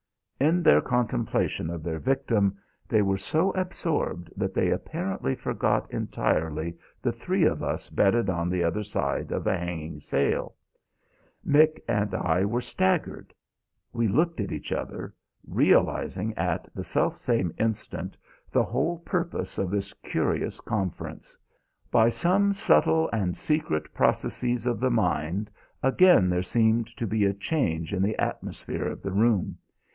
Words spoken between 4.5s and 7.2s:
they apparently forgot entirely the